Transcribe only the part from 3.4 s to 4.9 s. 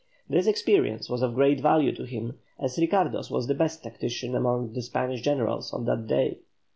the best tactician among the